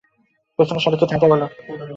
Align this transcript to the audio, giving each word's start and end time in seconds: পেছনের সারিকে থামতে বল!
পেছনের 0.59 0.83
সারিকে 0.83 1.05
থামতে 1.09 1.27
বল! 1.31 1.41